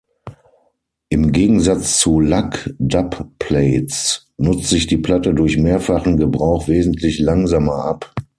[1.09, 8.11] Im Gegensatz zu Lack-Dubplates nutzt sich die Platte durch mehrfachen Gebrauch wesentlich langsamer ab.